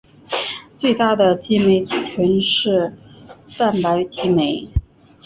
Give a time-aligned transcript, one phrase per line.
[0.79, 2.97] 最大的激酶族群是
[3.55, 4.67] 蛋白激酶。